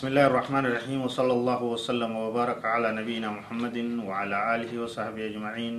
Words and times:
بسم 0.00 0.16
الله 0.16 0.26
الرحمن 0.32 0.64
الرحيم 0.66 1.00
وصلى 1.04 1.32
الله 1.32 1.60
وسلم 1.62 2.12
وبارك 2.16 2.64
على 2.64 2.88
نبينا 2.96 3.28
محمد 3.36 3.76
وعلى 4.08 4.36
آله 4.56 4.72
وصحبه 4.82 5.22
أجمعين 5.28 5.76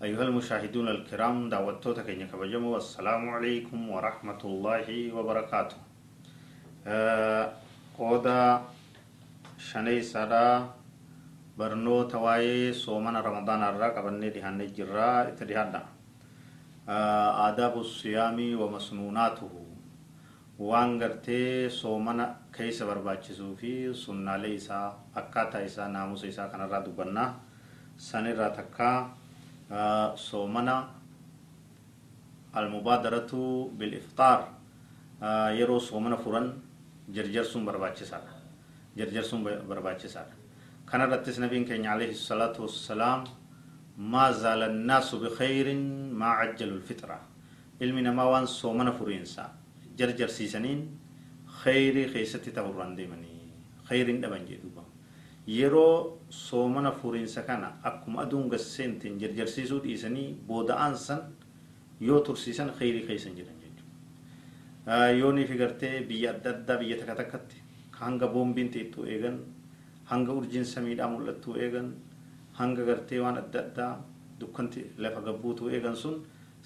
أيها 0.00 0.22
المشاهدون 0.24 0.88
الكرام 0.88 1.52
دعوتوتك 1.52 2.08
إن 2.16 2.24
كبجمو 2.32 2.72
والسلام 2.74 3.22
عليكم 3.28 3.78
ورحمة 3.92 4.40
الله 4.44 4.88
وبركاته 5.12 5.78
قودا 8.00 8.44
شني 9.68 10.00
سدا 10.00 10.72
برنو 11.60 12.08
تواي 12.08 12.72
سومنا 12.72 13.20
رمضان 13.20 13.60
الرا 13.68 13.88
قبلني 14.00 14.28
دهان 14.32 14.64
جرا 14.72 15.28
اتدهانا 15.28 15.82
آداب 17.48 17.74
الصيام 17.84 18.38
ومسنوناته 18.60 19.69
waan 20.68 20.98
gartee 21.00 21.70
soomana 21.70 22.24
keessa 22.56 22.86
barbaachisuu 22.90 23.52
fi 23.60 23.70
sunnaalee 24.04 24.54
isaa 24.60 24.86
akkaataa 25.20 25.60
isaa 25.68 25.88
naamusa 25.88 26.26
isaa 26.32 26.48
kanarraa 26.52 26.84
dubbannaa 26.86 27.28
sanirraa 28.08 28.50
takkaa 28.58 28.96
soomana 30.28 30.74
almubaadaratu 32.52 33.40
bilifxaar 33.78 34.40
yeroo 35.58 35.80
soomana 35.80 36.16
furan 36.24 36.48
jarjarsuun 37.16 37.64
barbaachisaadha 37.68 38.32
jarjarsuun 38.98 39.42
barbaachisaadha 39.68 40.34
kanarrattis 40.90 41.38
nabiin 41.44 41.64
keenya 41.68 41.92
alayhi 41.92 42.14
salaatu 42.14 42.62
wassalaam 42.66 43.24
maa 44.12 44.32
zaala 44.42 44.66
annaasu 44.72 45.20
bikhayrin 45.24 45.82
maa 46.20 46.34
cajjalu 46.40 46.76
lfixra 46.82 47.18
ilmi 47.80 48.02
namaa 48.08 48.28
waan 48.32 48.46
soomana 48.58 48.92
furiinsaa 48.98 49.48
jarjarsiisaniin 50.00 50.80
khayrii 51.62 52.08
keessatti 52.14 52.50
ta'urraan 52.58 52.96
deemanii 52.96 53.52
khayriin 53.88 54.20
dhaban 54.22 54.46
jedhuuba 54.50 54.84
yeroo 55.58 56.18
soomana 56.30 56.92
furiinsa 57.02 57.42
kana 57.42 57.68
akkuma 57.90 58.22
aduun 58.24 58.48
gasseentiin 58.52 59.18
jarjarsiisuu 59.22 59.80
dhiisanii 59.84 60.28
booda'aan 60.48 60.96
san 61.06 61.22
yoo 62.08 62.20
tursiisan 62.28 62.70
khayrii 62.78 63.06
keessan 63.06 63.34
jedhan 63.38 63.56
jechuudha 63.64 65.08
yoo 65.20 65.32
ni 65.32 65.46
figartee 65.46 65.94
biyya 66.08 66.30
adda 66.34 66.50
addaa 66.56 66.76
biyya 66.82 66.96
takka 67.00 67.14
takkatti 67.22 67.56
hanga 68.00 68.26
boombiin 68.34 68.70
xiixxuu 68.74 69.04
eegan 69.14 69.38
hanga 70.12 70.32
urjiin 70.38 70.64
samiidhaa 70.74 71.08
mul'attuu 71.14 71.56
eegan 71.64 71.88
hanga 72.60 72.84
gartee 72.90 73.20
waan 73.24 73.36
adda 73.42 73.58
addaa 73.66 73.92
dukkanti 74.40 74.80
lafa 74.98 75.20
gabbuutuu 75.26 75.68
eegan 75.76 75.96
sun 75.96 76.16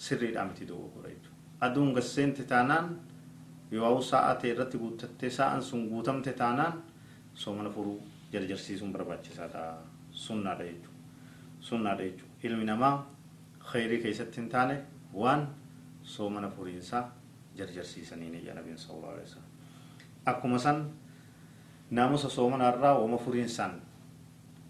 sirriidhaa 0.05 0.45
miti 0.51 0.69
dogoggora 0.69 1.09
jechuudha 1.15 1.67
aduun 1.67 1.93
gasseenti 1.97 2.43
taanaan 2.53 2.87
yoo 3.71 4.01
sa'a 4.01 4.35
ta'e 4.35 4.51
irratti 4.53 4.79
guuttattee 4.79 5.31
sa'aan 5.31 5.63
sun 5.63 5.89
guutamte 5.89 6.33
taanaan 6.33 6.83
soomana 7.35 7.71
furuu 7.71 8.01
jarjarsiisuun 8.33 8.93
barbaachisaadha 8.93 9.63
sunnaadha 10.11 10.65
jechuudha 10.65 10.99
sunnaadha 11.61 12.03
jechuudha 12.05 12.35
ilmi 12.49 12.65
namaa 12.65 12.95
khayrii 13.73 14.01
keessatti 14.03 14.37
hin 14.41 14.49
taane 14.49 14.77
waan 15.15 15.49
soomana 16.03 16.51
furiinsaa 16.51 17.03
jarjarsiisaniin 17.59 18.35
ija 18.35 18.55
nabiin 18.55 18.79
sallallahu 18.79 19.13
alaihi 19.13 19.29
wasallam 19.29 19.51
akkuma 20.33 20.59
san 20.59 20.87
naamusa 21.91 22.29
soomanaarraa 22.31 22.95
wama 22.99 23.19
furiinsaan 23.19 23.81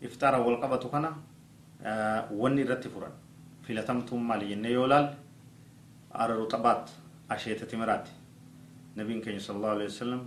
iftaara 0.03 0.39
wal 0.47 0.61
qabatu 0.61 0.89
kana 0.89 1.13
wanni 2.41 2.63
irratti 2.63 2.89
furan 2.89 3.13
filatamtuun 3.67 4.23
maali 4.23 4.49
jennee 4.49 4.73
yoo 4.73 4.87
laalle 4.89 5.17
araru 6.25 6.47
xabaat 6.53 6.91
asheeta 7.29 7.67
timiraati 7.67 8.11
نبي 8.97 9.21
كان 9.21 9.39
صلى 9.39 9.57
الله 9.57 9.73
عليه 9.77 9.91
وسلم 9.91 10.23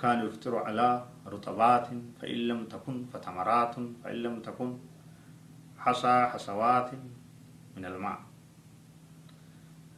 كان 0.00 0.26
يفطر 0.26 0.56
على 0.66 1.06
رطبات 1.26 1.86
فإن 2.18 2.38
لم 2.48 2.60
تكن 2.66 2.96
فتمرات 3.12 3.74
فإن 4.02 4.16
لم 4.26 4.34
تكن 4.42 4.68
حصى 5.78 6.14
حصوات 6.32 6.90
من 7.76 7.84
الماء. 7.84 8.18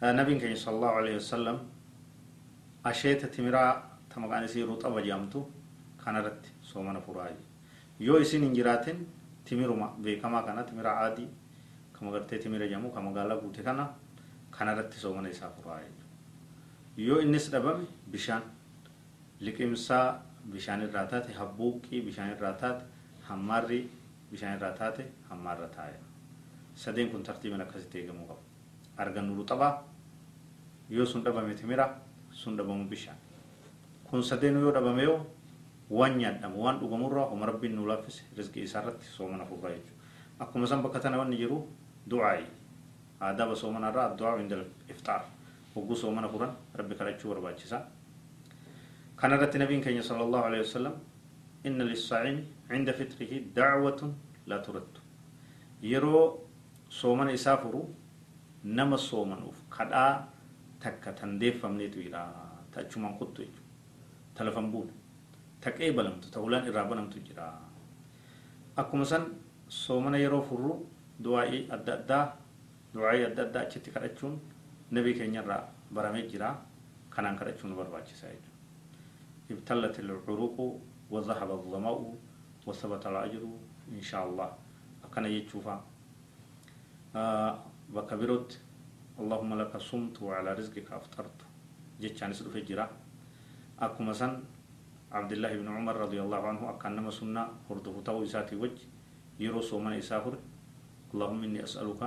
نبي 0.03 0.35
كان 0.41 0.57
صلى 0.57 0.75
الله 0.77 0.93
عليه 1.01 1.17
وسلم 1.17 1.57
أشيت 2.87 3.25
تمرا 3.35 3.67
تمغاني 4.13 4.49
سي 4.53 4.63
رطبة 4.63 5.01
جامتو 5.01 5.41
كان 6.05 6.17
رت 6.17 6.45
سومنا 6.63 7.01
فراي. 7.01 7.37
يو 8.01 8.21
إسين 8.21 8.45
إنجراتين 8.45 8.99
تمرما 9.49 9.97
بكما 10.05 10.41
كان 10.45 10.67
تمرا 10.67 10.89
عادي 10.89 11.27
كما 11.97 12.13
قلت 12.13 12.35
تمرا 12.35 12.67
جامو 12.67 12.93
كما 12.93 13.11
قال 13.17 13.31
بوتي 13.41 13.63
كان 13.63 13.81
كان 14.53 14.69
رت 14.79 14.93
سومنا 14.93 15.31
إسا 15.31 15.49
yoo 16.97 17.21
innis 17.21 17.51
dhabame 17.51 17.85
bishaan 18.13 18.43
liqimsaa 19.41 20.23
bishaan 20.53 20.83
irraa 20.87 21.07
taate 21.07 21.33
habbuuqqii 21.39 22.01
bishaan 22.07 22.31
irraa 22.37 22.53
taate 22.63 22.85
hammaarri 23.29 23.81
bishaan 24.31 24.57
irraa 24.59 24.73
taate 24.81 25.05
hammaarra 25.31 25.69
taaya 25.77 25.99
sadeen 26.75 27.11
kun 27.11 27.23
tartiiban 27.23 27.61
akkasitti 27.61 27.99
eegamuu 27.99 28.27
qabu 28.29 28.41
argannu 28.97 29.35
ruxabaa 29.41 29.73
yoo 30.91 31.07
sun 31.07 31.23
dhabame 31.25 31.55
timira 31.55 31.87
sun 32.31 32.57
dhabamu 32.57 32.85
bishaan 32.89 33.17
kun 34.11 34.23
sadeen 34.23 34.61
yoo 34.61 34.73
dhabame 34.73 35.03
yoo 35.03 35.21
waan 35.91 36.19
nyaadhamu 36.19 36.63
waan 36.65 36.79
dhugamurraa 36.81 37.27
homa 37.31 37.47
rabbiin 37.47 37.75
nu 37.77 37.87
laaffise 37.87 38.23
rizqii 38.37 38.63
isaarratti 38.69 39.07
soomana 39.17 39.45
furraa 39.45 39.71
jechuudha 39.77 40.03
akkuma 40.45 40.67
san 40.67 40.83
bakka 40.83 41.01
tana 41.01 41.19
wanni 41.19 41.37
jiru 41.37 41.59
du'aayi 42.11 42.47
aadaaba 43.21 43.55
soomanarraa 43.57 44.07
addu'aa 44.13 44.39
inda 44.41 44.57
ifxaar 44.89 45.23
hogguu 45.75 45.97
soomana 45.97 46.29
furan 46.29 46.53
rabbi 46.79 46.95
kadhachuu 46.95 47.29
barbaachisa 47.35 47.79
kana 49.17 49.37
irratti 49.37 49.59
nabiin 49.59 49.83
keenya 49.85 50.03
sala 50.03 50.23
allahu 50.27 50.45
alehi 50.49 50.63
wasalam 50.67 50.95
inna 51.65 51.85
lissaa'imi 51.91 52.43
cinda 52.69 52.93
fitrihi 52.93 53.37
dacwatun 53.57 54.11
laa 54.47 54.59
turaddu. 54.67 55.01
Yeroo 55.83 56.25
soomana 56.89 57.33
isaa 57.33 57.57
furu 57.63 57.81
nama 58.65 58.97
soomanuuf 58.99 59.57
kadhaa 59.77 60.29
takka 60.83 61.13
tan 61.13 61.39
deeffamneetu 61.41 62.03
jira 62.05 62.23
ta 62.73 62.81
achumaan 62.81 63.15
kuttu 63.19 63.43
jechu 63.43 63.63
ta 64.35 64.45
lafan 64.45 64.71
buune 64.73 64.93
ta 65.61 65.71
qeebalamtu 65.71 66.31
ta 66.31 66.41
hulaan 66.41 66.67
irraa 66.69 66.85
banamtu 66.91 67.19
jira. 67.27 67.47
Akkuma 68.77 69.05
san 69.05 69.25
soomana 69.69 70.19
yeroo 70.19 70.43
furru 70.43 70.73
du'aa'ii 71.25 71.69
adda 71.77 71.93
addaa 71.99 72.25
du'aa'ii 72.95 73.25
adda 73.31 73.43
addaa 73.47 73.63
achitti 73.67 73.91
kadhachuun 73.95 74.35
nabii 74.91 75.15
keenyarraa 75.15 75.63
baramee 75.95 76.29
jira 76.29 76.49
kanaan 77.11 77.37
kadhachuu 77.39 77.69
nu 77.69 77.77
barbaachisa 77.77 78.27
jechuudha 78.33 78.53
ibtallat 79.51 79.97
الظمأ 81.13 81.93
وثبت 82.67 83.07
الأجر 83.07 83.43
إن 83.93 84.03
شاء 84.03 84.23
الله 84.29 84.49
أكن 85.05 85.25
يتشوفا 85.25 85.75
بكبرت 87.95 88.51
اللهم 89.21 89.51
لك 89.61 89.73
صمت 89.77 90.17
وعلى 90.23 90.51
رزقك 90.59 90.89
أفطرت 90.93 91.39
جتشان 92.01 92.33
سلو 92.33 92.51
في 92.51 92.61
جرا 92.65 92.89
أكو 93.79 94.03
مثلا 94.03 94.41
عبد 95.13 95.33
الله 95.33 95.53
بن 95.61 95.69
عمر 95.77 95.97
رضي 95.97 96.19
الله 96.25 96.41
عنه 96.49 96.63
أكن 96.71 96.93
نما 96.97 97.11
سنة 97.11 97.43
هرده 97.71 97.95
تو 98.07 98.23
إساتي 98.25 98.57
وجه 98.57 98.83
يرو 99.39 99.61
سومن 99.61 99.93
إسافر 100.03 100.35
اللهم 101.15 101.41
إني 101.45 101.61
أسألك 101.69 102.03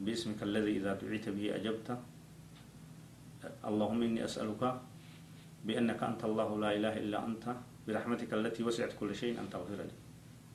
باسمك 0.00 0.42
الذي 0.42 0.76
إذا 0.82 0.92
دعيت 0.94 1.28
به 1.28 1.54
أجبت. 1.54 1.88
اللهم 3.64 4.00
إني 4.02 4.24
أسألك 4.24 4.62
بأنك 5.64 6.00
أنت 6.02 6.24
الله 6.24 6.48
لا 6.60 6.70
إله 6.76 6.94
إلا 7.04 7.18
أنت 7.26 7.44
برحمتك 7.88 8.32
التي 8.34 8.64
وسعت 8.64 8.92
كل 9.00 9.14
شيء 9.14 9.40
أن 9.40 9.50
تغفر 9.52 9.76
لي. 9.76 9.96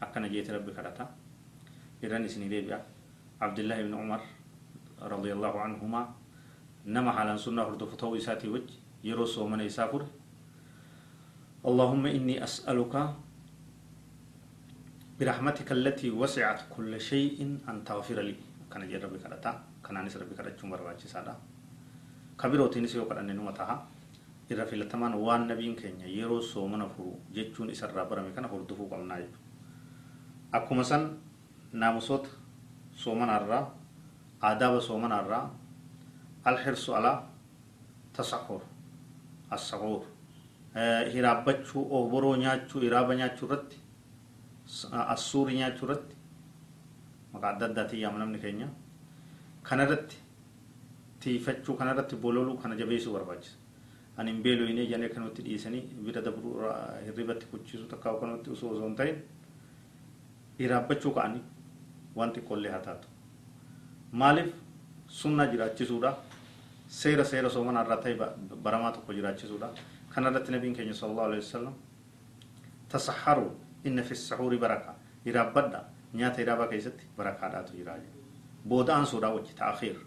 أكن 0.01 0.23
جيت 0.29 0.49
ربك 0.49 0.79
رتا 0.79 1.05
إراني 2.03 2.27
سني 2.27 2.49
بيا 2.49 2.81
عبد 3.41 3.59
الله 3.59 3.77
بن 3.83 3.93
عمر 3.93 4.21
رضي 5.01 5.31
الله 5.33 5.53
عنهما 5.59 6.01
نما 6.85 7.11
حالا 7.11 7.37
سنة 7.37 7.61
هردو 7.61 7.85
فتو 7.85 8.15
إساتي 8.15 8.49
وجه 8.49 8.73
يروس 9.03 9.37
ومن 9.37 9.59
يسافر. 9.59 10.05
اللهم 11.65 12.05
إني 12.05 12.43
أسألك 12.43 12.93
برحمتك 15.19 15.71
التي 15.71 16.09
وسعت 16.09 16.61
كل 16.71 17.01
شيء 17.01 17.59
أن 17.69 17.83
تغفر 17.83 18.19
لي. 18.21 18.48
Kana 18.69 18.85
jee 18.89 18.99
rabbi 19.05 19.19
kadhata 19.23 19.51
kanaanis 19.85 20.15
rabbi 20.21 20.35
kadhachuun 20.39 20.69
barbaachisaadha 20.73 21.33
kabirootiinis 22.37 22.93
yoo 22.95 23.05
kadhanne 23.09 23.33
numa 23.33 23.51
taha 23.59 23.75
irra 24.51 24.65
filatamaan 24.65 25.13
waan 25.25 25.47
nabiin 25.47 25.75
keenya 25.75 26.07
yeroo 26.17 26.41
soomana 26.41 26.85
furu 26.93 27.13
jechuun 27.35 27.69
isarraa 27.69 28.05
barame 28.09 28.31
kana 28.35 28.47
hordofuu 28.53 28.87
qabnaa 28.91 29.17
jechuudha 29.23 29.47
akkuma 30.57 30.83
san 30.83 31.03
naamusoota 31.81 32.29
soomanaarraa 33.03 33.63
aadaaba 34.49 34.79
soomanaarraa 34.87 35.43
alxirsu 36.49 36.95
alaa 36.99 37.17
tasaxur 38.15 38.61
assaxuur 39.57 40.01
hiraabbachuu 41.13 41.81
oboroo 41.97 42.35
nyaachuu 42.43 42.81
hiraaba 42.85 43.15
nyaachuu 43.19 43.45
irratti 43.47 43.77
assuuri 45.15 45.53
nyaachuu 45.59 45.85
irratti 45.87 46.15
maqaa 47.33 47.51
adda 47.55 47.65
addaatiin 47.69 48.01
yaama 48.03 48.19
namni 48.19 48.39
keenya 48.45 48.67
kanarratti 49.69 50.17
tiifachuu 51.23 51.75
kanarratti 51.81 52.15
bololuu 52.15 52.57
kana 52.63 52.75
jabeessuu 52.81 53.13
barbaachisa 53.17 53.57
ani 54.17 54.31
hin 54.31 54.41
beeloyne 54.43 54.85
jedhanii 54.85 55.05
akkanumatti 55.09 55.41
dhiisanii 55.49 55.81
bira 56.05 56.21
dabruu 56.21 56.55
hirribatti 57.05 57.45
kuchiisu 57.51 57.85
takkaa 57.93 58.13
akkanumatti 58.15 58.49
osoo 58.55 58.69
osoo 58.77 58.87
hin 58.87 58.95
ta'in 59.01 59.17
iraabbachuu 60.65 61.11
ka'anii 61.17 61.43
waan 62.15 62.33
xiqqoollee 62.37 62.71
haa 62.71 62.81
taatu 62.87 63.07
maaliif 64.23 64.49
sunna 65.19 65.45
jiraachisuudha 65.53 66.11
seera 67.01 67.23
seera 67.31 67.49
soomana 67.55 67.83
irraa 67.85 67.97
ta'e 68.03 68.15
baramaa 68.63 68.91
tokko 68.97 69.13
jiraachisuudha 69.19 69.69
kanarratti 70.15 70.51
nabiin 70.57 70.75
keenya 70.79 70.93
sallallahu 71.01 71.27
alaihi 71.31 71.43
wasallam 71.45 71.73
tasaharu 72.91 73.47
inna 73.91 74.03
fi 74.09 74.15
sahuuri 74.15 74.57
baraka 74.65 74.95
iraabbadha 75.25 75.83
nyaata 76.13 76.41
iraabaa 76.41 76.67
keessatti 76.67 77.05
barakaadhaatu 77.17 77.77
jira 77.77 77.97
booda'aan 78.67 79.05
suudhaa 79.05 79.33
wajji 79.35 79.53
ta'akhiir 79.61 79.97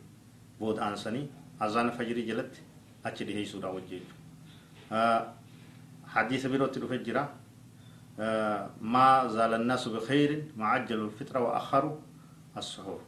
booda'aan 0.59 0.97
sanii 0.97 1.29
azaana 1.61 1.93
fajirii 1.93 2.27
jalatti 2.27 2.61
achi 3.05 3.25
dhiheessuudhaa 3.29 3.73
wajji 3.77 4.01
jechuudha 4.01 5.35
hadiisa 6.17 6.49
birootti 6.49 6.81
dhufe 6.81 6.99
jira 6.99 7.29
الناس 8.19 9.89
بخير 9.89 10.45
ما 10.57 10.67
عجلوا 10.67 11.07
الفطرة 11.07 11.41
وأخروا 11.41 11.97
السحور 12.57 13.01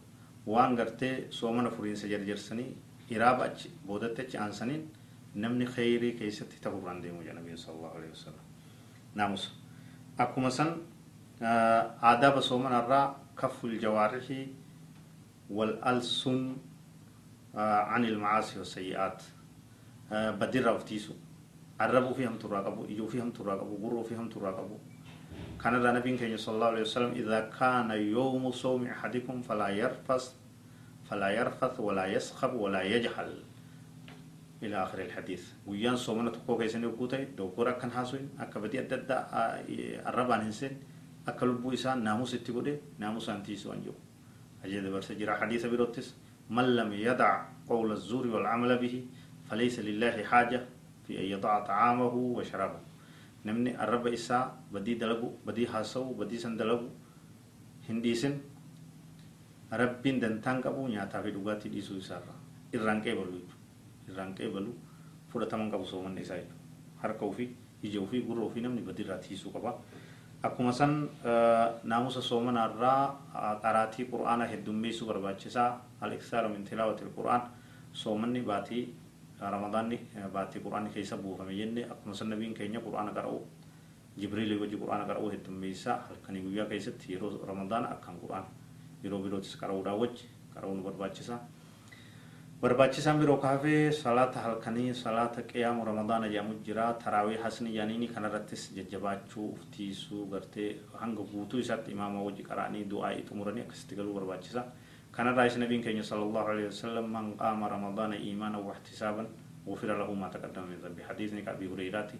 وان 0.46 0.78
غرتي 0.78 1.30
سومنا 1.30 1.70
فرين 1.70 1.94
سجر 1.94 2.24
جرسني 2.24 2.72
إرابة 3.12 3.56
بودت 3.86 4.36
عن 4.36 4.52
سنين 4.52 4.88
نمني 5.36 5.66
خيري 5.66 6.12
كيست 6.12 6.52
تقول 6.62 6.88
عن 6.88 7.00
ديمو 7.00 7.20
النبي 7.20 7.56
صلى 7.56 7.74
الله 7.76 7.92
عليه 7.96 8.10
وسلم 8.10 8.44
ناموس 9.14 9.52
أكو 10.20 10.40
مثلا 10.40 10.76
آداب 11.42 12.40
سومنا 12.40 12.78
الرا 12.78 13.16
كف 13.38 13.64
الجوارح 13.64 14.26
والألسن 15.50 16.56
عن 17.54 18.04
المعاصي 18.04 18.58
والسيئات 18.58 19.22
بدر 20.10 20.78
fi 22.14 22.22
hamtuurraa 22.24 22.62
qabu 22.62 22.86
ijuu 22.86 23.08
fi 23.10 23.18
hamtuurraa 23.18 23.58
qabu 23.58 23.76
gurruu 23.82 24.04
fi 24.04 24.14
hamtuurraa 24.14 24.52
qabu 24.54 24.78
kanarraa 25.58 25.92
nabiin 25.92 26.18
keenya 26.18 26.38
sallallahu 26.38 26.70
alaihi 26.70 26.86
wasallam 26.86 27.16
idhaa 27.18 27.50
kaana 27.50 27.94
yawmu 27.98 28.52
sawmi 28.52 28.90
ahadikum 28.90 29.42
falaa 29.42 29.70
yarfas 29.74 30.38
falaa 31.10 31.30
yarfath 31.34 31.78
walaa 31.78 32.06
yaskhab 32.06 32.54
walaa 32.54 32.82
yajhal 32.86 33.34
إلى 34.64 34.82
آخر 34.82 34.98
الحديث 34.98 35.42
ويان 35.66 35.96
صومنا 35.96 36.30
تقوى 36.30 36.58
كيسن 36.58 36.82
يقوتي 36.82 37.24
دوكورا 37.36 37.70
كان 37.72 37.90
حاسوين 37.90 38.28
أكا 38.40 38.60
بدي 38.60 38.80
أدد 38.80 39.04
الربان 40.08 40.48
هنسن 41.24 41.32
أكا 41.32 41.46
لبو 41.46 41.72
إسان 41.72 42.04
ناموس 42.04 42.34
اتقودي 42.34 42.78
ناموس 42.98 43.28
أنتيسو 43.28 43.72
أنجو. 43.72 43.92
أجد 44.64 44.86
برسجرا 44.92 45.34
حديث 45.36 45.66
بروتس 45.66 46.14
من 46.50 46.76
لم 46.76 46.92
يدع 46.92 47.44
قول 47.68 47.92
الزور 47.92 48.26
والعمل 48.26 48.78
به 48.78 49.06
فليس 49.50 49.78
لله 49.78 50.24
حاجة 50.24 50.60
في 51.06 51.20
أن 51.20 51.24
يضع 51.24 51.64
طعامه 51.64 52.14
وشرابه. 52.14 52.80
نمني 53.46 53.82
الرب 53.84 54.06
إسا 54.06 54.56
بدي 54.72 54.94
دلقو 54.94 55.28
بدي 55.46 55.66
حاسو 55.68 56.12
بدي 56.12 56.38
سندلقو. 56.38 56.88
هنديسن 57.88 58.40
ربين 59.72 60.20
دنتان 60.20 60.60
قبو 60.60 60.88
نياتا 60.88 61.22
في 61.22 61.30
دقاتي 61.30 61.68
ديسو 61.68 61.98
إسارة. 61.98 62.34
إران 62.74 63.00
قبلو 63.00 63.40
إران 64.10 64.34
قبلو 64.34 64.72
فودتمان 65.32 65.72
قبو 65.72 65.84
سومن 65.84 66.18
إسا 66.18 66.44
harka 67.04 67.24
ofii 67.26 67.52
ija 67.82 68.00
ofii 68.00 68.22
gurra 68.24 68.42
ofii 68.48 68.62
namni 68.64 68.80
badirraa 68.80 69.18
tiisuu 69.18 69.52
qaba 69.52 69.76
akkuma 70.44 70.72
san 70.72 71.08
naamusa 71.90 72.20
soomanarraa 72.22 73.02
qaraatii 73.62 74.04
qur'aana 74.12 74.44
heddummeessuu 74.52 75.06
barbaachisaa 75.08 75.70
al-iksaaru 76.00 76.48
min 76.54 76.64
tilaawati 76.68 77.04
qur'aan 77.16 77.42
soomanni 77.92 78.40
baatii 78.50 78.82
ramadaanni 79.54 79.98
baatii 80.34 80.60
quraanni 80.66 80.90
keessa 80.94 81.16
buufame 81.16 81.54
jenne 81.60 81.84
akkuma 81.92 82.14
san 82.14 82.28
nabiin 82.30 82.54
keenya 82.54 82.80
quraana 82.86 83.12
qara'u 83.18 83.40
jibriilii 84.20 84.58
wajji 84.62 84.76
quraana 84.82 85.04
qara'u 85.10 85.30
heddummeessaa 85.34 85.96
halkanii 86.08 86.42
guyyaa 86.46 86.66
keessatti 86.72 87.12
yeroo 87.14 87.32
ramadaana 87.48 87.88
akkaan 87.96 88.18
quraana 88.20 88.46
yeroo 89.04 89.20
birootis 89.24 89.56
qara'uudhaan 89.62 89.98
wajji 90.02 90.24
qara'uu 90.54 90.74
nu 90.76 90.82
barbaachisa 90.82 91.38
barbaachisaan 92.64 93.18
biroo 93.20 93.36
kaafee 93.36 93.92
salaata 93.92 94.40
halkanii 94.40 94.94
salaata 94.94 95.42
qiyaamu 95.48 95.84
ramadaana 95.84 96.28
jedhamu 96.34 96.54
jira 96.66 96.84
taraawii 97.02 97.36
hasni 97.42 97.74
yaaniini 97.76 98.08
kanarrattis 98.08 98.62
jajjabaachuu 98.76 99.48
uftiisuu 99.56 100.26
gartee 100.34 100.68
hanga 101.00 101.26
guutuu 101.32 101.60
isaatti 101.64 101.92
imaama 101.96 102.22
wajji 102.28 102.46
qara'anii 102.46 102.84
du'aa'ii 102.92 103.26
xumuranii 103.28 103.64
akkasitti 103.66 103.98
galuu 104.00 104.14
barbaachisa 104.14 104.64
كان 105.16 105.26
رئيس 105.38 105.58
نبي 105.58 105.78
كان 105.78 106.02
صلى 106.02 106.22
الله 106.22 106.44
عليه 106.52 106.66
وسلم 106.72 107.12
من 107.12 107.34
قام 107.34 107.64
رمضان 107.64 108.12
إيمانا 108.12 108.58
واحتسابا 108.58 109.26
غفر 109.68 109.90
له 109.98 110.14
ما 110.14 110.28
تقدم 110.28 110.64
من 110.70 110.78
ذنبه 110.84 111.04
حديث 111.04 111.30
نك 111.34 111.48
أبي 111.48 111.66
هريرة 111.72 112.10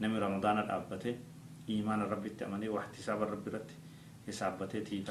نمي 0.00 0.18
رمضان 0.18 0.58
الأبته 0.58 1.14
إيمان 1.68 2.00
رب 2.02 2.26
التأمني 2.26 2.68
واحتساب 2.68 3.22
رب 3.22 3.46
رت 3.54 3.70
حسابته 4.26 4.78
تي 4.88 5.04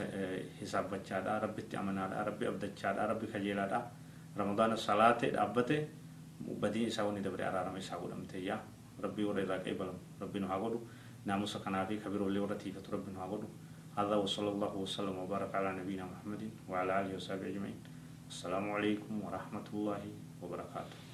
حساب 0.62 0.86
بچادا 0.92 1.34
رب 1.46 1.58
التأمنا 1.60 2.04
رمضان 4.40 4.72
الصلاة 4.72 5.22
أبته 5.46 5.80
بدي 6.64 6.88
إساوني 6.88 7.20
دبر 7.20 7.42
أرارم 7.48 7.76
إساو 7.76 8.08
دمته 8.08 8.38
يا 8.40 8.58
ربي 9.04 9.24
ورا 9.28 9.44
قبل 9.44 9.90
ربي 10.22 10.40
نهاغدو 10.40 10.80
ناموس 11.28 11.58
كنافي 11.58 12.00
خبير 12.00 12.22
ولي 12.24 12.40
ورتي 12.40 12.74
ربي 12.94 13.12
نهاغدو 13.12 13.48
هذا 14.00 14.16
وصلى 14.16 14.50
الله 14.50 14.74
وسلم 14.76 15.16
وبارك 15.24 15.52
على 15.56 15.70
نبينا 15.80 16.06
محمد 16.06 16.44
وعلى 16.70 16.92
آله 17.02 17.16
وصحبه 17.16 17.48
أجمعين 17.52 17.80
السلام 18.32 18.66
عليكم 18.72 19.14
ورحمة 19.26 19.68
الله 19.74 20.04
وبركاته 20.42 21.09